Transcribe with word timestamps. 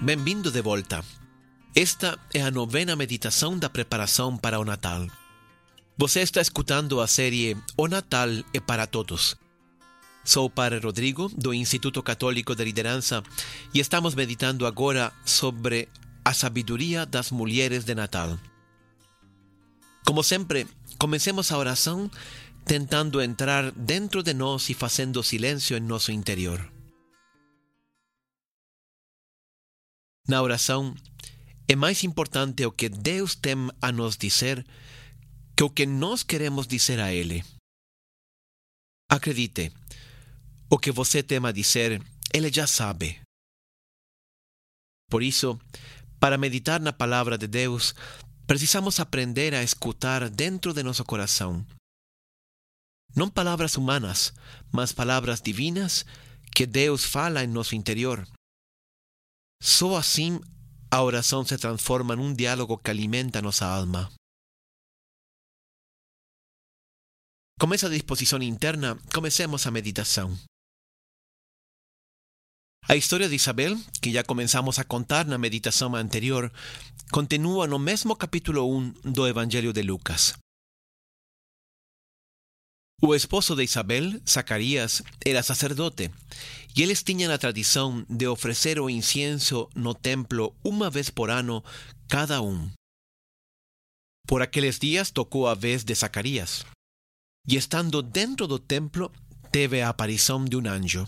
bem-vindo 0.00 0.50
de 0.50 0.62
volta. 0.62 1.04
Esta 1.74 2.18
é 2.32 2.40
a 2.40 2.50
novena 2.50 2.94
meditação 2.94 3.58
da 3.58 3.68
preparação 3.68 4.36
para 4.36 4.60
o 4.60 4.64
Natal. 4.64 5.06
Você 5.96 6.20
está 6.20 6.40
escutando 6.40 7.00
a 7.00 7.06
série 7.08 7.56
O 7.76 7.88
Natal 7.88 8.28
é 8.54 8.60
para 8.60 8.86
Todos. 8.86 9.36
Sou 10.24 10.46
o 10.46 10.50
Padre 10.50 10.78
Rodrigo, 10.78 11.28
do 11.36 11.52
Instituto 11.52 12.02
Católico 12.02 12.54
de 12.54 12.64
Liderança, 12.64 13.22
e 13.74 13.80
estamos 13.80 14.14
meditando 14.14 14.66
agora 14.66 15.12
sobre 15.24 15.88
a 16.24 16.32
sabedoria 16.32 17.04
das 17.04 17.30
mulheres 17.32 17.84
de 17.84 17.94
Natal. 17.94 18.38
Como 20.06 20.22
sempre, 20.22 20.66
comecemos 20.98 21.50
a 21.50 21.58
oração 21.58 22.10
tentando 22.64 23.20
entrar 23.20 23.72
dentro 23.72 24.22
de 24.22 24.34
nós 24.34 24.68
e 24.68 24.74
fazendo 24.74 25.22
silêncio 25.22 25.76
em 25.76 25.80
nosso 25.80 26.12
interior. 26.12 26.77
Na 30.28 30.42
oração, 30.42 30.94
é 31.66 31.74
mais 31.74 32.04
importante 32.04 32.64
o 32.66 32.70
que 32.70 32.90
Deus 32.90 33.34
tem 33.34 33.56
a 33.80 33.90
nos 33.90 34.16
dizer 34.16 34.64
que 35.56 35.64
o 35.64 35.70
que 35.70 35.86
nós 35.86 36.22
queremos 36.22 36.66
dizer 36.66 37.00
a 37.00 37.12
Ele. 37.12 37.42
Acredite, 39.10 39.72
o 40.70 40.78
que 40.78 40.92
você 40.92 41.22
tem 41.22 41.44
a 41.44 41.50
dizer, 41.50 42.02
Ele 42.32 42.52
já 42.52 42.66
sabe. 42.66 43.20
Por 45.10 45.22
isso, 45.22 45.58
para 46.20 46.36
meditar 46.36 46.78
na 46.78 46.92
palavra 46.92 47.38
de 47.38 47.46
Deus, 47.46 47.94
precisamos 48.46 49.00
aprender 49.00 49.54
a 49.54 49.62
escutar 49.62 50.28
dentro 50.28 50.74
de 50.74 50.82
nosso 50.82 51.04
coração. 51.04 51.66
Não 53.16 53.30
palavras 53.30 53.78
humanas, 53.78 54.34
mas 54.70 54.92
palavras 54.92 55.40
divinas 55.40 56.04
que 56.54 56.66
Deus 56.66 57.02
fala 57.02 57.42
em 57.42 57.46
nosso 57.46 57.74
interior. 57.74 58.28
Assim 59.98 60.40
a 60.90 61.02
oração 61.02 61.44
se 61.44 61.58
transforma 61.58 62.16
num 62.16 62.32
diálogo 62.32 62.78
que 62.78 62.90
alimenta 62.90 63.42
nossa 63.42 63.66
alma. 63.66 64.10
Com 67.60 67.74
essa 67.74 67.90
disposição 67.90 68.40
interna, 68.40 68.96
comecemos 69.12 69.66
a 69.66 69.70
meditação. 69.70 70.38
A 72.88 72.96
história 72.96 73.28
de 73.28 73.34
Isabel, 73.34 73.76
que 74.00 74.12
já 74.12 74.24
começamos 74.24 74.78
a 74.78 74.84
contar 74.84 75.26
na 75.26 75.36
meditação 75.36 75.94
anterior, 75.94 76.50
continua 77.12 77.66
no 77.66 77.78
mesmo 77.78 78.16
capítulo 78.16 78.64
1 78.78 79.12
do 79.12 79.26
Evangelho 79.26 79.72
de 79.72 79.82
Lucas. 79.82 80.32
O 83.00 83.14
esposo 83.14 83.54
de 83.54 83.62
Isabel, 83.62 84.20
Zacarias, 84.28 85.04
era 85.24 85.40
sacerdote, 85.44 86.10
e 86.76 86.82
eles 86.82 87.04
tinham 87.04 87.32
a 87.32 87.38
tradição 87.38 88.04
de 88.10 88.26
oferecer 88.26 88.80
o 88.80 88.90
incienso 88.90 89.68
no 89.72 89.94
templo 89.94 90.52
uma 90.64 90.90
vez 90.90 91.08
por 91.08 91.30
ano 91.30 91.62
cada 92.08 92.42
um. 92.42 92.68
Por 94.26 94.42
aqueles 94.42 94.80
dias 94.80 95.12
tocou 95.12 95.46
a 95.46 95.54
vez 95.54 95.84
de 95.84 95.94
Zacarias, 95.94 96.66
e 97.46 97.54
estando 97.54 98.02
dentro 98.02 98.48
do 98.48 98.58
templo, 98.58 99.12
teve 99.52 99.80
a 99.80 99.90
aparição 99.90 100.44
de 100.44 100.56
um 100.56 100.66
anjo. 100.66 101.06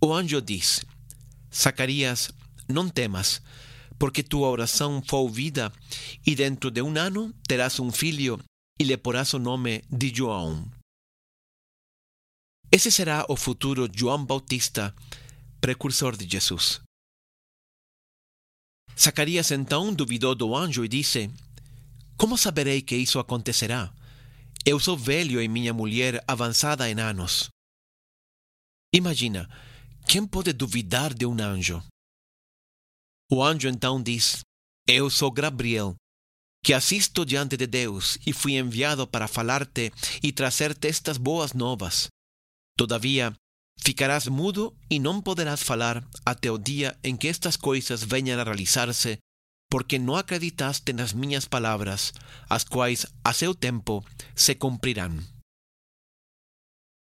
O 0.00 0.12
anjo 0.12 0.42
diz: 0.42 0.84
Zacarias, 1.54 2.32
não 2.68 2.88
temas, 2.88 3.40
porque 4.00 4.24
tua 4.24 4.48
oração 4.48 5.00
foi 5.06 5.20
ouvida, 5.20 5.72
e 6.26 6.34
dentro 6.34 6.72
de 6.72 6.82
um 6.82 6.98
ano 6.98 7.32
terás 7.46 7.78
um 7.78 7.92
filho 7.92 8.40
e 8.78 8.84
lhe 8.84 8.96
porás 8.96 9.32
o 9.34 9.38
nome 9.38 9.82
de 9.90 10.12
João. 10.14 10.70
Esse 12.70 12.90
será 12.90 13.26
o 13.28 13.36
futuro 13.36 13.88
João 13.94 14.24
Bautista, 14.24 14.94
precursor 15.60 16.16
de 16.16 16.26
Jesus. 16.28 16.80
Zacarias 18.98 19.50
então 19.50 19.94
duvidou 19.94 20.34
do 20.34 20.54
anjo 20.56 20.84
e 20.84 20.88
disse: 20.88 21.30
Como 22.16 22.38
saberei 22.38 22.82
que 22.82 22.96
isso 22.96 23.18
acontecerá? 23.18 23.92
Eu 24.64 24.78
sou 24.78 24.96
velho 24.96 25.40
e 25.42 25.48
minha 25.48 25.74
mulher 25.74 26.22
avançada 26.26 26.88
em 26.88 26.98
anos. 27.00 27.48
Imagina, 28.94 29.48
quem 30.06 30.26
pode 30.26 30.52
duvidar 30.52 31.12
de 31.14 31.26
um 31.26 31.32
anjo? 31.40 31.82
O 33.30 33.42
anjo 33.42 33.68
então 33.68 34.02
diz: 34.02 34.40
Eu 34.86 35.10
sou 35.10 35.30
Gabriel, 35.30 35.96
que 36.64 36.72
assisto 36.72 37.24
diante 37.24 37.56
de 37.56 37.66
Deus 37.66 38.18
e 38.24 38.32
fui 38.32 38.56
enviado 38.56 39.06
para 39.06 39.26
falar-te 39.26 39.92
e 40.22 40.32
trazer-te 40.32 40.88
estas 40.88 41.18
boas 41.18 41.52
novas. 41.52 42.06
Todavia, 42.76 43.34
ficarás 43.78 44.28
mudo 44.28 44.74
e 44.88 44.98
não 44.98 45.20
poderás 45.20 45.62
falar 45.62 46.06
até 46.24 46.50
o 46.50 46.58
dia 46.58 46.96
em 47.02 47.16
que 47.16 47.28
estas 47.28 47.56
coisas 47.56 48.04
venham 48.04 48.40
a 48.40 48.44
realizar-se, 48.44 49.18
porque 49.68 49.98
não 49.98 50.16
acreditaste 50.16 50.92
nas 50.92 51.12
minhas 51.12 51.46
palavras, 51.46 52.12
as 52.48 52.62
quais, 52.62 53.06
a 53.24 53.32
seu 53.32 53.54
tempo, 53.54 54.04
se 54.34 54.54
cumprirão. 54.54 55.18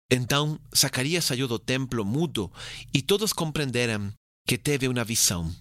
Então 0.10 0.60
Zacarias 0.76 1.26
saiu 1.26 1.48
do 1.48 1.60
templo 1.60 2.04
mudo 2.04 2.52
e 2.94 3.02
todos 3.02 3.34
compreenderam 3.34 4.12
que 4.48 4.58
teve 4.58 4.88
uma 4.88 5.04
visão. 5.04 5.54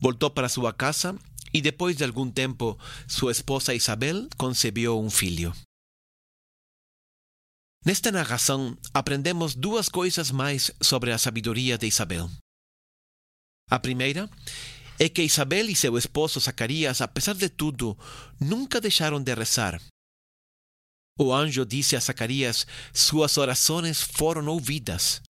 Voltou 0.00 0.30
para 0.30 0.48
sua 0.48 0.72
casa 0.72 1.18
e 1.52 1.60
depois 1.60 1.96
de 1.96 2.04
algum 2.04 2.30
tempo 2.30 2.78
sua 3.08 3.32
esposa 3.32 3.74
Isabel 3.74 4.28
concebeu 4.36 4.98
um 5.00 5.10
filho. 5.10 5.52
Nesta 7.84 8.12
narração, 8.12 8.76
aprendemos 8.92 9.54
duas 9.54 9.88
coisas 9.88 10.30
mais 10.30 10.70
sobre 10.80 11.12
a 11.12 11.18
sabedoria 11.18 11.78
de 11.78 11.86
Isabel. 11.86 12.30
A 13.70 13.78
primeira 13.78 14.28
é 14.98 15.08
que 15.08 15.22
Isabel 15.22 15.68
e 15.70 15.76
seu 15.76 15.96
esposo 15.96 16.40
Zacarias, 16.40 17.00
apesar 17.00 17.34
de 17.34 17.48
tudo, 17.48 17.96
nunca 18.40 18.80
deixaram 18.80 19.22
de 19.22 19.34
rezar. 19.34 19.80
O 21.18 21.32
anjo 21.32 21.64
disse 21.64 21.96
a 21.96 22.00
Zacarias: 22.00 22.66
suas 22.92 23.36
orações 23.36 24.02
foram 24.02 24.46
ouvidas. 24.46 25.20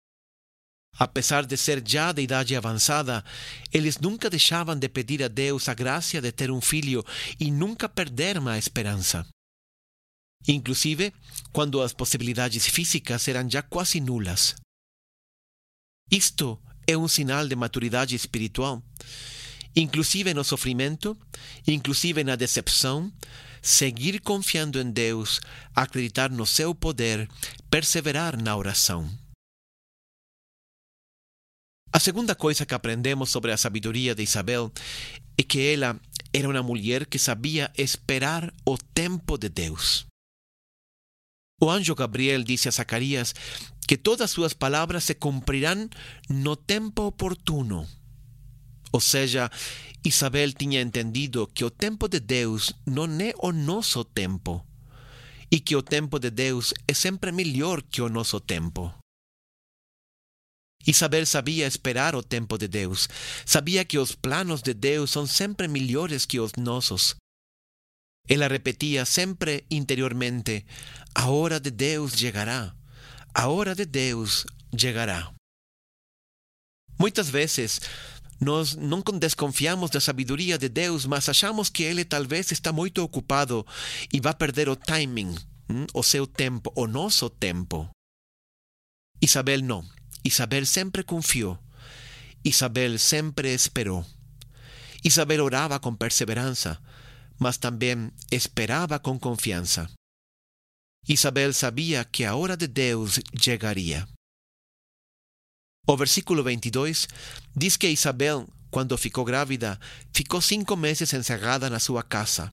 Apesar 0.99 1.47
de 1.47 1.57
ser 1.57 1.83
já 1.87 2.11
de 2.11 2.23
idade 2.23 2.57
avançada, 2.57 3.25
eles 3.73 3.99
nunca 3.99 4.29
deixavam 4.29 4.77
de 4.77 4.89
pedir 4.89 5.23
a 5.23 5.29
Deus 5.29 5.69
a 5.69 5.75
graça 5.75 6.21
de 6.21 6.33
ter 6.33 6.51
um 6.51 6.61
filho 6.61 7.05
e 7.39 7.51
nunca 7.51 7.89
perderam 7.89 8.49
a 8.49 8.59
esperança. 8.59 9.25
Inclusive 10.47 11.13
quando 11.53 11.81
as 11.81 11.93
possibilidades 11.93 12.67
físicas 12.67 13.29
eram 13.29 13.49
já 13.49 13.63
quase 13.63 14.01
nulas. 14.01 14.57
Isto 16.11 16.61
é 16.87 16.97
um 16.97 17.07
sinal 17.07 17.47
de 17.47 17.55
maturidade 17.55 18.17
espiritual. 18.17 18.83
Inclusive 19.77 20.35
no 20.35 20.43
sofrimento, 20.43 21.17
inclusive 21.67 22.25
na 22.25 22.35
decepção, 22.35 23.13
seguir 23.63 24.21
confiando 24.21 24.81
em 24.81 24.91
Deus, 24.91 25.41
acreditar 25.75 26.31
no 26.31 26.47
seu 26.47 26.75
poder, 26.75 27.29
perseverar 27.71 28.41
na 28.43 28.57
oração. 28.57 29.09
A 31.91 31.99
segunda 31.99 32.35
coisa 32.35 32.67
que 32.67 32.75
aprendemos 32.75 33.31
sobre 33.31 33.51
a 33.51 33.57
sabedoria 33.57 34.15
de 34.15 34.23
Isabel 34.23 34.71
é 35.37 35.43
que 35.43 35.61
ela 35.73 35.99
era 36.33 36.49
uma 36.49 36.63
mulher 36.63 37.07
que 37.07 37.19
sabia 37.19 37.73
esperar 37.77 38.53
o 38.67 38.77
tempo 38.77 39.39
de 39.39 39.49
Deus. 39.49 40.07
O 41.61 41.71
anjo 41.71 41.95
Gabriel 41.95 42.45
disse 42.45 42.69
a 42.69 42.71
Zacarias 42.71 43.35
que 43.87 43.97
todas 43.97 44.31
suas 44.31 44.53
palavras 44.53 45.05
se 45.05 45.15
cumprirão 45.15 45.89
no 46.29 46.55
tempo 46.55 47.03
oportuno. 47.07 47.89
Ou 48.93 49.01
seja, 49.01 49.51
Isabel 50.05 50.53
tinha 50.53 50.81
entendido 50.81 51.47
que 51.49 51.65
o 51.65 51.71
tempo 51.71 52.07
de 52.07 52.21
Deus 52.21 52.73
não 52.87 53.07
é 53.21 53.33
o 53.39 53.51
nosso 53.51 54.05
tempo 54.05 54.65
e 55.51 55.59
que 55.59 55.75
o 55.75 55.83
tempo 55.83 56.19
de 56.19 56.31
Deus 56.31 56.75
é 56.87 56.93
sempre 56.93 57.33
melhor 57.33 57.83
que 57.83 58.03
o 58.03 58.09
nosso 58.09 58.39
tempo. 58.39 58.93
Isabel 60.89 61.27
sabia 61.27 61.67
esperar 61.67 62.15
o 62.15 62.23
tempo 62.23 62.57
de 62.57 62.67
Deus, 62.67 63.11
sabia 63.45 63.85
que 63.85 63.99
os 63.99 64.15
planos 64.15 64.63
de 64.63 64.73
Deus 64.73 65.11
são 65.11 65.27
sempre 65.27 65.69
melhores 65.69 66.25
que 66.25 66.41
os 66.41 66.53
nossos. 66.57 67.15
Ela 68.27 68.49
repetia 68.49 69.05
sempre 69.05 69.67
interiormente: 69.71 70.65
A 71.15 71.29
hora 71.29 71.61
de 71.61 71.71
Deus 71.71 72.15
chegará, 72.15 72.75
a 73.35 73.49
hora 73.49 73.75
de 73.75 73.85
Deus 73.85 74.47
chegará. 74.75 75.31
Muitas 76.99 77.29
vezes 77.29 77.83
nós 78.41 78.75
não 78.75 79.03
desconfiamos 79.21 79.91
da 79.91 80.01
sabedoria 80.01 80.57
de 80.57 80.71
Deus, 80.71 81.05
mas 81.05 81.29
achamos 81.29 81.69
que 81.69 81.83
Ele 81.83 82.03
talvez 82.03 82.51
está 82.51 82.73
muito 82.73 83.03
ocupado 83.03 83.67
e 84.11 84.21
vai 84.21 84.33
perder 84.33 84.71
o 84.71 84.77
timing, 84.77 85.37
o 85.93 86.03
seu 86.03 86.27
tempo, 86.27 86.73
o 86.75 86.87
nosso 86.87 87.29
tempo. 87.29 87.91
Isabel 89.21 89.61
não. 89.61 89.98
Isabel 90.25 90.67
sempre 90.67 91.03
confiou. 91.03 91.59
Isabel 92.45 92.99
sempre 92.99 93.53
esperou. 93.55 94.05
Isabel 95.05 95.45
orava 95.45 95.79
com 95.79 95.95
perseverança, 95.95 96.81
mas 97.39 97.57
também 97.57 98.11
esperava 98.31 98.99
com 98.99 99.19
confiança. 99.19 99.89
Isabel 101.09 101.53
sabia 101.53 102.05
que 102.05 102.25
a 102.25 102.35
hora 102.35 102.57
de 102.57 102.67
Deus 102.67 103.21
chegaria. 103.41 104.07
O 105.87 105.97
versículo 105.97 106.45
22 106.45 107.09
diz 107.57 107.77
que 107.77 107.89
Isabel, 107.89 108.47
quando 108.71 108.99
ficou 108.99 109.25
grávida, 109.25 109.81
ficou 110.13 110.41
cinco 110.41 110.77
meses 110.77 111.13
encerrada 111.15 111.71
na 111.71 111.79
sua 111.79 112.03
casa. 112.03 112.51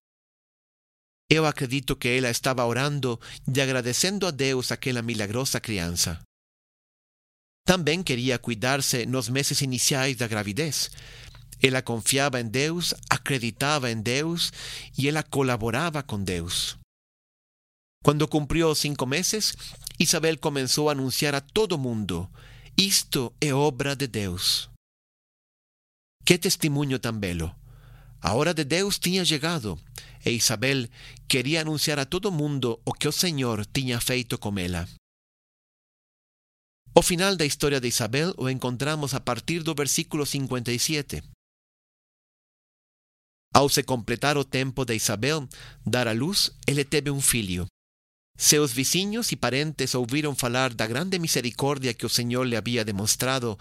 Eu 1.29 1.45
acredito 1.45 1.95
que 1.95 2.07
ela 2.07 2.29
estava 2.29 2.63
orando 2.63 3.19
e 3.45 3.59
agradecendo 3.59 4.27
a 4.27 4.31
Deus 4.31 4.71
aquela 4.71 5.01
milagrosa 5.01 5.59
criança. 5.59 6.21
Também 7.65 8.03
queria 8.03 8.37
cuidar-se 8.37 9.07
nos 9.07 9.27
meses 9.27 9.59
iniciais 9.61 10.15
da 10.15 10.27
gravidez. 10.27 10.91
Ela 11.61 11.81
confiava 11.81 12.39
em 12.39 12.47
Deus, 12.47 12.93
acreditava 13.09 13.89
em 13.89 13.99
Deus 13.99 14.53
e 14.95 15.07
ela 15.07 15.23
colaborava 15.23 16.03
com 16.03 16.23
Deus. 16.23 16.77
Quando 18.03 18.27
cumpriu 18.27 18.75
cinco 18.75 19.07
meses, 19.07 19.55
Isabel 19.99 20.37
começou 20.37 20.89
a 20.89 20.91
anunciar 20.91 21.33
a 21.33 21.41
todo 21.41 21.75
mundo: 21.77 22.29
Isto 22.77 23.33
é 23.41 23.51
obra 23.51 23.95
de 23.95 24.05
Deus. 24.05 24.69
Que 26.23 26.37
testemunho 26.37 26.99
tão 26.99 27.17
belo! 27.17 27.53
A 28.21 28.33
hora 28.33 28.53
de 28.53 28.63
Deus 28.63 28.99
tinha 28.99 29.25
chegado 29.25 29.79
e 30.23 30.31
Isabel 30.31 30.87
queria 31.27 31.61
anunciar 31.61 31.99
a 31.99 32.05
todo 32.05 32.31
mundo 32.31 32.79
o 32.85 32.93
que 32.93 33.07
o 33.07 33.11
Senhor 33.11 33.65
tinha 33.65 33.99
feito 33.99 34.37
com 34.37 34.57
ela. 34.57 34.87
Final 37.05 37.35
da 37.35 37.45
história 37.45 37.79
de 37.79 37.87
Isabel 37.87 38.33
o 38.35 38.49
encontramos 38.49 39.13
a 39.13 39.19
partir 39.19 39.61
do 39.61 39.75
versículo 39.75 40.25
57. 40.25 41.21
Ao 43.53 43.69
se 43.69 43.83
completar 43.83 44.39
o 44.39 44.43
tempo 44.43 44.83
de 44.83 44.95
Isabel 44.95 45.47
dar 45.85 46.07
à 46.07 46.13
luz, 46.13 46.49
ele 46.65 46.83
teve 46.83 47.11
um 47.11 47.21
filho. 47.21 47.67
Seus 48.35 48.71
vizinhos 48.71 49.31
e 49.31 49.35
parentes 49.35 49.93
ouviram 49.93 50.33
falar 50.33 50.73
da 50.73 50.87
grande 50.87 51.19
misericórdia 51.19 51.93
que 51.93 52.07
o 52.07 52.09
Senhor 52.09 52.43
lhe 52.43 52.57
havia 52.57 52.83
demonstrado 52.83 53.55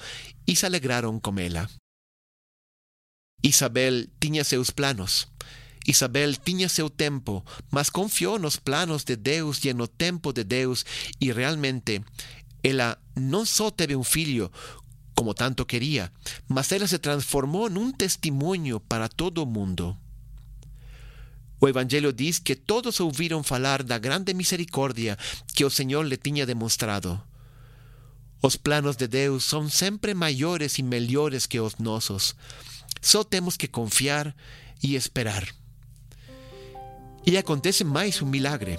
e 0.49 0.57
se 0.57 0.65
alegraram 0.65 1.21
com 1.21 1.39
ela. 1.39 1.69
Isabel 3.43 4.07
tinha 4.19 4.43
seus 4.43 4.71
planos. 4.71 5.29
Isabel 5.87 6.35
tinha 6.35 6.67
seu 6.67 6.89
tempo, 6.89 7.45
mas 7.71 7.91
confiou 7.91 8.39
nos 8.39 8.57
planos 8.57 9.05
de 9.05 9.17
Deus 9.17 9.63
e 9.67 9.75
no 9.75 9.87
tempo 9.87 10.33
de 10.33 10.43
Deus 10.43 10.83
e 11.21 11.31
realmente 11.31 12.03
ela 12.65 12.99
não 13.15 13.45
só 13.45 13.71
teve 13.71 13.95
um 13.95 14.03
filho, 14.03 14.51
como 15.15 15.35
tanto 15.35 15.67
queria, 15.67 16.11
mas 16.49 16.73
ela 16.73 16.87
se 16.87 16.99
transformou 16.99 17.69
num 17.69 17.93
testemunho 17.93 18.81
para 18.81 19.07
todo 19.07 19.45
mundo. 19.45 19.95
O 21.61 21.69
Evangelho 21.69 22.13
diz 22.13 22.39
que 22.39 22.57
todos 22.57 23.01
ouviram 23.01 23.43
falar 23.43 23.83
da 23.83 23.99
grande 23.99 24.33
misericórdia 24.33 25.17
que 25.55 25.65
o 25.65 25.71
Senhor 25.71 26.05
lhe 26.05 26.17
tinha 26.17 26.47
demonstrado. 26.47 27.21
Os 28.43 28.57
planos 28.57 28.97
de 28.97 29.07
Deus 29.07 29.45
são 29.45 29.69
sempre 29.71 30.13
maiores 30.13 30.79
e 30.79 30.83
melhores 30.83 31.47
que 31.47 31.61
os 31.61 31.77
nossos. 31.77 32.35
Só 33.01 33.23
temos 33.23 33.57
que 33.57 33.69
confiar 33.69 34.35
e 34.83 34.95
esperar. 34.95 35.47
E 37.27 37.37
acontece 37.39 37.85
mais 37.85 38.21
um 38.21 38.27
milagre. 38.27 38.79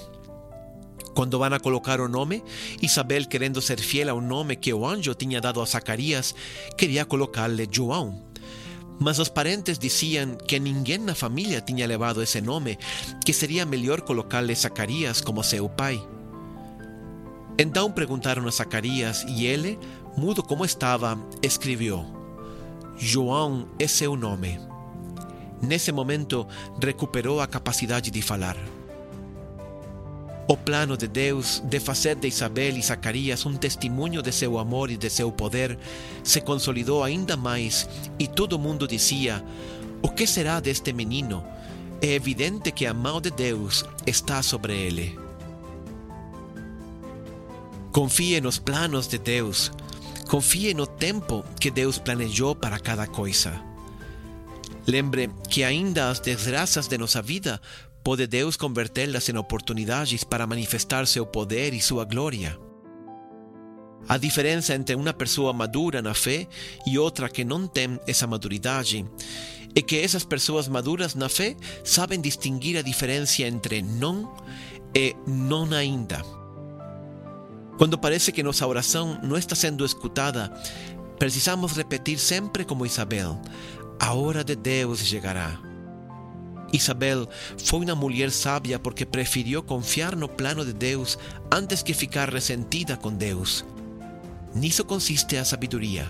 Quando 1.15 1.39
van 1.39 1.56
a 1.56 1.59
colocar 1.59 2.01
o 2.01 2.09
nome, 2.09 2.44
Isabel, 2.81 3.25
querendo 3.29 3.62
ser 3.62 3.79
fiel 3.79 4.09
ao 4.09 4.19
nome 4.19 4.57
que 4.57 4.73
o 4.73 4.85
anjo 4.85 5.15
tinha 5.15 5.39
dado 5.39 5.62
a 5.62 5.65
Zacarias, 5.65 6.35
queria 6.77 7.06
colocar-lhe 7.06 7.69
João. 7.71 8.21
Mas 9.00 9.17
os 9.17 9.29
parentes 9.29 9.79
diziam 9.79 10.35
que 10.35 10.59
ninguém 10.59 10.97
na 10.97 11.15
família 11.15 11.62
tinha 11.62 11.88
levado 11.88 12.21
esse 12.21 12.41
nome, 12.41 12.77
que 13.25 13.31
seria 13.31 13.65
melhor 13.65 14.01
colocar-lhe 14.01 14.53
Zacarias 14.53 15.21
como 15.21 15.41
seu 15.41 15.69
pai. 15.69 16.06
Então 17.57 17.89
perguntaram 17.89 18.45
a 18.45 18.51
Zacarias 18.51 19.23
e 19.29 19.45
ele, 19.45 19.79
mudo 20.17 20.44
como 20.44 20.65
estava, 20.65 21.17
escreveu: 21.41 22.06
João 22.97 23.69
é 23.79 23.88
seu 23.88 24.17
nome. 24.17 24.59
Nesse 25.62 25.94
momento, 25.94 26.45
recuperou 26.81 27.39
a 27.39 27.47
capacidade 27.47 28.12
de 28.12 28.21
falar. 28.21 28.57
O 30.47 30.56
plano 30.56 30.95
de 30.95 31.07
Deus 31.07 31.59
de 31.65 31.80
fazer 31.80 32.15
de 32.15 32.27
Isabel 32.27 32.77
e 32.77 32.81
Zacarias 32.81 33.45
um 33.47 33.56
testemunho 33.56 34.21
de 34.21 34.31
seu 34.31 34.59
amor 34.59 34.92
e 34.92 34.97
de 34.97 35.09
seu 35.09 35.31
poder 35.31 35.77
se 36.24 36.39
consolidou 36.39 37.03
ainda 37.03 37.36
mais 37.36 37.89
e 38.19 38.27
todo 38.27 38.59
mundo 38.59 38.88
dizia: 38.88 39.44
O 40.03 40.09
que 40.09 40.27
será 40.27 40.59
deste 40.59 40.94
menino? 40.94 41.44
É 42.00 42.13
evidente 42.13 42.71
que 42.71 42.86
a 42.86 42.94
mão 42.94 43.19
de 43.19 43.31
Deus 43.31 43.83
está 44.06 44.44
sobre 44.44 44.74
ele. 44.74 45.18
Confie 47.91 48.39
nos 48.39 48.59
planos 48.59 49.07
de 49.07 49.18
Deus. 49.18 49.71
Confie 50.27 50.74
no 50.74 50.86
tempo 50.86 51.44
que 51.59 51.71
Deus 51.71 51.98
planejou 51.98 52.53
para 52.56 52.77
cada 52.77 53.07
coisa. 53.07 53.75
Lembre 54.88 55.30
que 55.50 55.64
ainda 55.64 56.10
as 56.10 56.20
desgraças 56.20 56.88
de 56.88 56.98
nossa 56.98 57.22
vida 57.22 57.60
pode 58.04 58.28
Deus 58.28 58.56
convertê-las 58.56 59.28
em 59.30 59.38
oportunidades 59.38 60.24
para 60.24 60.46
manifestar 60.46 61.08
seu 61.08 61.26
poder 61.26 61.74
e 61.74 61.82
sua 61.82 62.06
glória. 62.06 62.58
A 64.08 64.18
diferença 64.18 64.76
entre 64.76 64.96
uma 64.96 65.12
pessoa 65.12 65.52
madura 65.52 66.02
na 66.02 66.14
fé 66.14 66.48
e 66.86 67.00
outra 67.00 67.28
que 67.28 67.44
não 67.44 67.68
tem 67.68 68.00
essa 68.06 68.28
maturidade 68.28 69.04
é 69.76 69.82
que 69.82 69.98
essas 69.98 70.24
pessoas 70.24 70.68
maduras 70.68 71.16
na 71.16 71.28
fé 71.28 71.56
sabem 71.84 72.22
distinguir 72.22 72.78
a 72.78 72.84
diferença 72.84 73.42
entre 73.42 73.82
não 73.82 74.32
e 74.96 75.16
não 75.26 75.66
ainda. 75.74 76.22
Quando 77.80 77.98
parece 77.98 78.32
que 78.32 78.44
nossa 78.44 78.68
oração 78.68 79.20
não 79.24 79.36
está 79.36 79.56
sendo 79.56 79.84
escutada, 79.84 80.54
precisamos 81.18 81.76
repetir 81.76 82.20
sempre 82.20 82.64
como 82.64 82.86
Isabel: 82.86 83.42
a 84.00 84.13
hora 84.13 84.44
de 84.44 84.56
Deus 84.56 85.00
chegará. 85.00 85.59
Isabel 86.74 87.27
foi 87.57 87.86
uma 87.86 87.95
mulher 87.95 88.31
sábia 88.31 88.77
porque 88.77 89.06
preferiu 89.06 89.63
confiar 89.63 90.15
no 90.15 90.27
plano 90.27 90.65
de 90.65 90.74
Deus 90.74 91.18
antes 91.51 91.81
que 91.81 91.94
ficar 91.94 92.30
ressentida 92.30 92.97
com 92.97 93.13
Deus. 93.13 93.65
Nisso 94.53 94.83
consiste 94.83 95.38
a 95.38 95.45
sabedoria. 95.45 96.09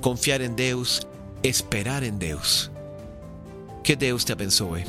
Confiar 0.00 0.40
em 0.40 0.52
Deus, 0.52 1.00
esperar 1.42 2.02
em 2.02 2.12
Deus. 2.12 2.70
Que 3.82 3.96
Deus 3.96 4.24
te 4.24 4.32
abençoe. 4.32 4.84